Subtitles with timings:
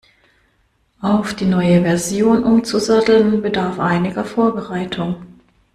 [1.01, 5.27] Auf die neue Version umzusatteln, bedarf einiger Vorbereitung.